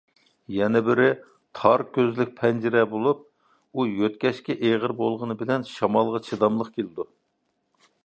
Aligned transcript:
يەنە 0.53 0.79
بىرى، 0.85 1.05
تار 1.59 1.83
كۆزلۈك 1.97 2.31
پەنجىرە 2.41 2.83
بولۇپ، 2.95 3.23
ئۇ 3.79 3.87
يۆتكەشكە 3.93 4.59
ئېغىر 4.59 4.97
بولغىنى 5.05 5.41
بىلەن 5.45 5.71
شامالغا 5.77 6.27
چىداملىق 6.31 6.77
كېلىدۇ. 6.81 7.11